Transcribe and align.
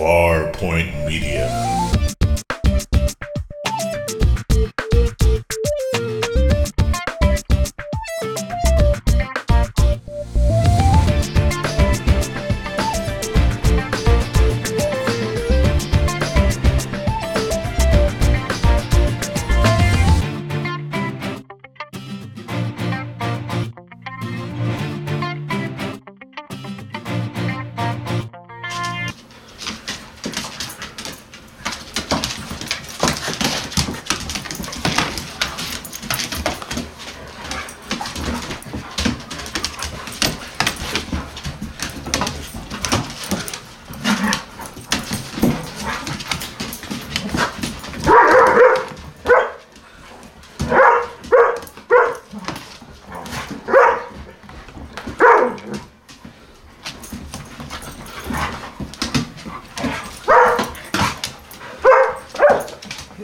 Farpoint 0.00 0.88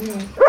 Media. 0.06 0.45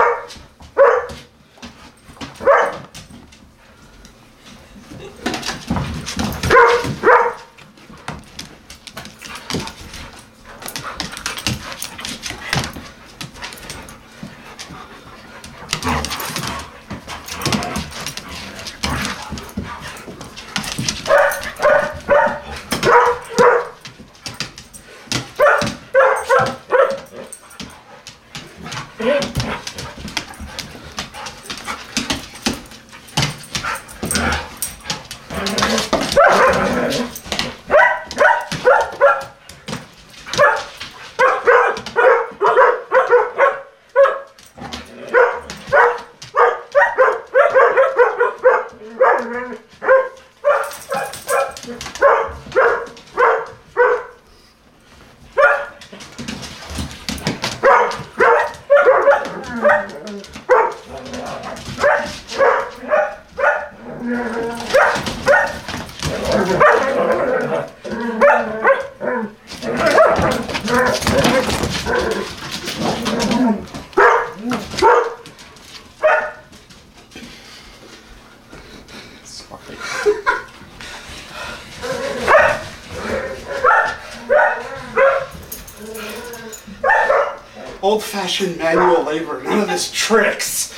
Old 87.82 88.04
fashioned 88.04 88.58
manual 88.58 89.04
labor, 89.04 89.42
none 89.44 89.62
of 89.62 89.68
this 89.68 89.90
tricks. 89.92 90.74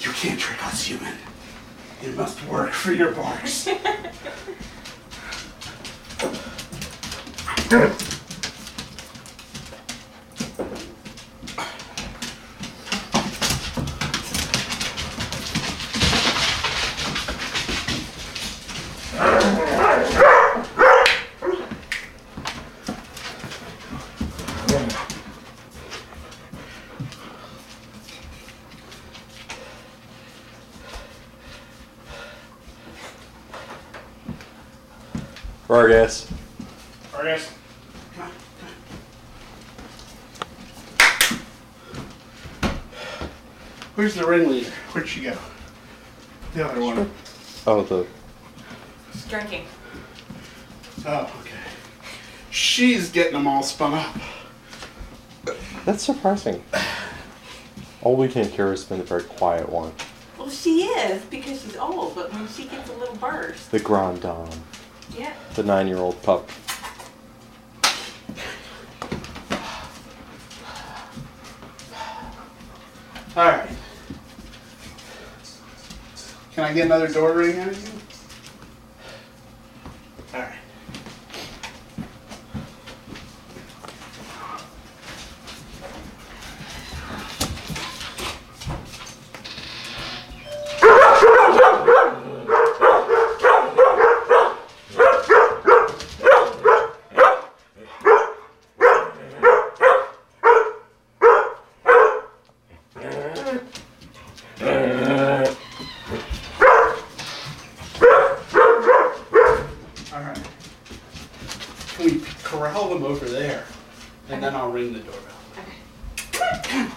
You 0.00 0.10
can't 0.12 0.40
trick 0.40 0.64
us 0.66 0.86
human. 0.86 1.14
It 2.02 2.16
must 2.16 2.44
work 2.46 2.72
for 2.72 2.92
your 2.92 3.12
barks. 35.68 36.26
Fergus. 36.26 36.30
Fergus. 37.12 37.50
Where's 43.94 44.14
the 44.14 44.26
ringleader? 44.26 44.70
Where'd 44.92 45.08
she 45.08 45.22
go? 45.22 45.36
The 46.54 46.66
other 46.68 46.80
one. 46.80 47.10
Oh, 47.66 47.82
the 47.82 48.06
She's 49.12 49.26
drinking. 49.26 49.66
Oh, 51.06 51.32
okay. 51.40 51.50
She's 52.50 53.10
getting 53.10 53.34
them 53.34 53.46
all 53.46 53.62
spun 53.62 53.94
up. 53.94 54.16
that's 55.84 56.02
surprising. 56.02 56.64
All 58.02 58.16
weekend 58.16 58.50
Kira's 58.50 58.84
been 58.84 59.00
a 59.00 59.04
very 59.04 59.22
quiet 59.22 59.68
one. 59.68 59.92
Well, 60.38 60.50
she 60.50 60.84
is 60.84 61.22
because 61.26 61.62
she's 61.62 61.76
old, 61.76 62.14
but 62.14 62.32
when 62.32 62.46
she 62.48 62.64
gets 62.66 62.90
a 62.90 62.94
little 62.94 63.16
burst, 63.16 63.70
The 63.70 63.80
Grand 63.80 64.22
Dame, 64.22 64.48
yeah. 65.16 65.32
the 65.54 65.62
nine-year-old 65.62 66.22
pup. 66.22 66.48
All 73.36 73.44
right. 73.44 73.68
Can 76.54 76.64
I 76.64 76.72
get 76.72 76.86
another 76.86 77.08
door 77.08 77.32
ring 77.32 77.58
out 77.58 77.68
of 77.68 77.82
you? 77.82 77.90
All 80.34 80.40
right. 80.40 80.60
All 110.12 110.20
right. 110.22 110.38
Can 111.96 112.04
we 112.04 112.20
corral 112.44 112.88
them 112.88 113.02
over 113.02 113.26
there, 113.26 113.64
and 114.28 114.42
then 114.42 114.54
I'll 114.54 114.63
ring 114.74 114.92
the 114.92 114.98
doorbell. 114.98 115.20
Come, 116.64 116.90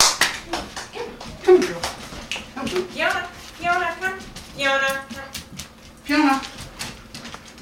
come, 1.44 1.62
girl. 1.62 1.82
Come, 2.56 2.66
girl. 2.66 2.82
Fiona, 2.90 3.28
Fiona, 3.28 3.96
come. 4.00 4.20
Fiona, 4.56 5.06
come. 5.14 5.30
Fiona. 6.04 6.42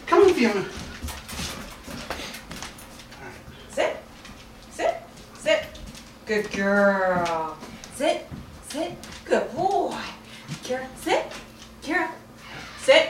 Come 0.07 0.23
on, 0.23 0.33
Fiona. 0.33 0.65
Sit. 3.69 3.97
Sit. 4.71 4.95
Sit. 5.37 5.65
Good 6.25 6.49
girl. 6.51 7.57
Sit. 7.95 8.25
Sit. 8.69 8.93
Good 9.25 9.53
boy. 9.53 9.97
Kira, 10.63 10.87
sit. 11.01 11.25
Kira, 11.83 12.09
sit. 12.79 13.09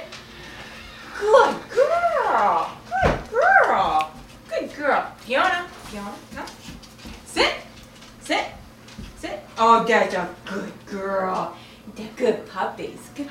Good 1.20 1.56
girl. 1.70 2.72
Good 2.90 3.20
girl. 3.30 4.12
Good 4.50 4.76
girl. 4.76 5.12
Fiona, 5.20 5.68
Fiona, 5.86 6.14
come. 6.36 6.48
Sit. 8.22 8.46
Sit. 9.20 9.40
Oh, 9.86 9.88
that's 9.88 10.16
good 10.46 10.74
girl. 10.88 11.56
They're 11.96 12.10
good 12.16 12.48
puppies. 12.50 13.10
Good. 13.14 13.30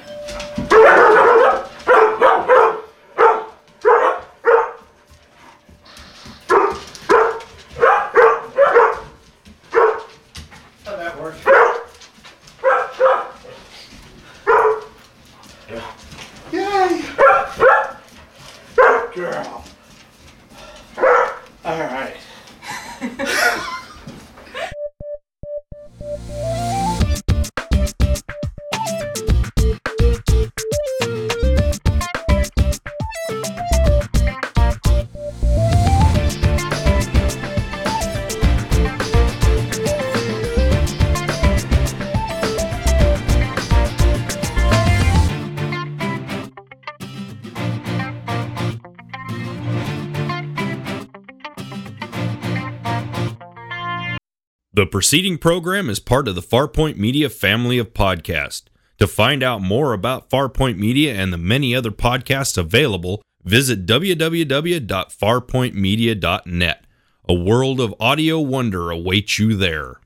The 54.74 54.86
preceding 54.86 55.38
program 55.38 55.88
is 55.88 56.00
part 56.00 56.26
of 56.26 56.34
the 56.34 56.42
Farpoint 56.42 56.96
Media 56.96 57.30
family 57.30 57.78
of 57.78 57.94
podcasts. 57.94 58.64
To 58.98 59.06
find 59.06 59.40
out 59.40 59.62
more 59.62 59.92
about 59.92 60.28
Farpoint 60.28 60.78
Media 60.78 61.14
and 61.14 61.32
the 61.32 61.38
many 61.38 61.76
other 61.76 61.92
podcasts 61.92 62.58
available, 62.58 63.22
visit 63.44 63.86
www.farpointmedia.net. 63.86 66.84
A 67.28 67.34
world 67.34 67.80
of 67.80 67.94
audio 68.00 68.40
wonder 68.40 68.90
awaits 68.90 69.38
you 69.38 69.54
there. 69.54 70.00